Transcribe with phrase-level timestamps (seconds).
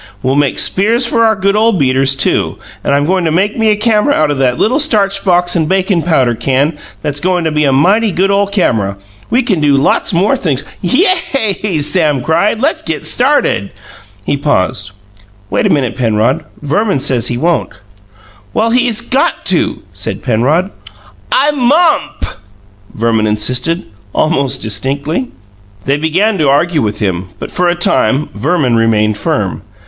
[0.23, 3.69] We'll make spears for our good ole beaters, too, and I'm goin' to make me
[3.69, 7.43] a camera out o' that little starch box and a bakin' powder can that's goin'
[7.43, 8.97] to be a mighty good ole camera.
[9.29, 12.63] We can do lots more things" "Yay!" Sam cried.
[12.63, 13.69] "Let's get started!"
[14.23, 14.89] He paused.
[15.51, 16.45] "Wait a minute, Penrod.
[16.63, 17.69] Verman says he won't"
[18.55, 20.71] "Well, he's got to!" said Penrod.
[21.31, 22.37] "I momp!"
[22.95, 23.83] Verman insisted,
[24.13, 25.27] almost distinctly.
[25.85, 29.61] They began to argue with him; but, for a time, Verman remained firm.